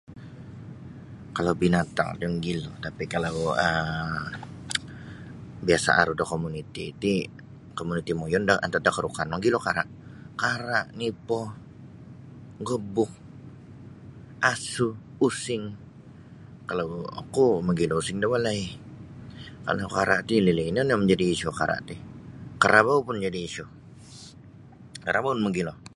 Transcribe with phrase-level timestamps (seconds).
[1.37, 4.15] Kalau binatang ti mogilo tapi kalau um
[5.67, 7.13] biasa' aru da komuniti ti
[7.77, 9.33] komuniti muyun da antad da Karukan
[10.41, 11.51] kara' nipo'
[12.67, 13.11] gebuk
[14.51, 14.87] asu
[15.27, 15.63] using.
[16.69, 16.85] Kalau
[17.21, 18.61] oku mogilo using da walai
[19.65, 21.95] kalau kara' ti ililih ino nio majadi isu kara' ti
[22.61, 23.63] karabau pun majadi isu
[25.05, 25.73] karabau pun mogilo.